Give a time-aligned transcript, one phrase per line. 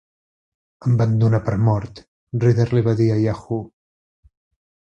[0.91, 2.01] "Em van donar per mort"
[2.45, 3.61] Rider li va dir a Yahoo!